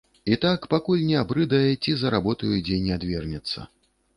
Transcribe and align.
І 0.35 0.37
так, 0.45 0.63
пакуль 0.73 1.03
не 1.09 1.17
абрыдае 1.23 1.69
ці 1.83 1.91
за 1.99 2.13
работаю 2.17 2.51
дзе 2.71 2.81
не 2.87 2.99
адвернецца. 2.99 3.71